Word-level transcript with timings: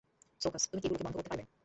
সোকস, 0.41 0.63
তুমি 0.65 0.79
কি 0.81 0.87
এগুলোকে 0.87 1.03
বন্ধ 1.05 1.15
করতে 1.17 1.29
পারবে? 1.31 1.43